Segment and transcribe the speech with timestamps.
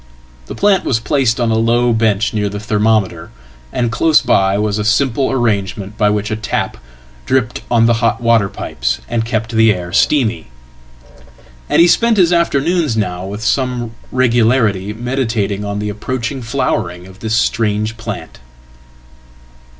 [0.47, 3.29] The plant was placedon a low bench near the thermometer,
[3.71, 6.77] and close by was a simple arrangementby which a tap
[7.27, 10.47] dripped on the hot water pipes and kept the air steamy.
[11.69, 17.95] Andhe spent his afternoons now with some regularity meditating on theapproaching flowering of this strange
[17.95, 18.39] plant.